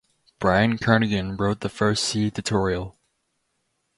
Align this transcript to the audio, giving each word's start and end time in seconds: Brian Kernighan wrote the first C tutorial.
Brian 0.39 0.79
Kernighan 0.79 1.39
wrote 1.39 1.59
the 1.59 1.69
first 1.69 2.03
C 2.05 2.31
tutorial. 2.31 2.97